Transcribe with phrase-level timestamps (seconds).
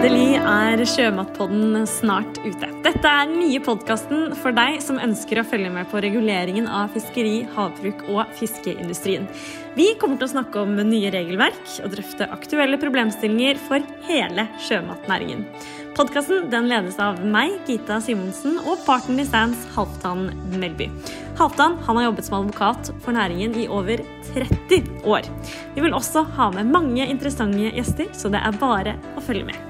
[0.00, 2.68] er Sjømatpodden snart ute.
[2.84, 6.94] Dette er den nye podkasten for deg som ønsker å følge med på reguleringen av
[6.94, 9.26] fiskeri, havbruk og fiskeindustrien.
[9.76, 15.44] Vi kommer til å snakke om nye regelverk og drøfte aktuelle problemstillinger for hele sjømatnæringen.
[15.98, 20.88] Podkasten ledes av meg, Gita Simonsen, og partneren i Stands, Halvdan Melby.
[21.36, 24.00] Halvdan har jobbet som advokat for næringen i over
[24.32, 25.28] 30 år.
[25.74, 29.69] Vi vil også ha med mange interessante gjester, så det er bare å følge med.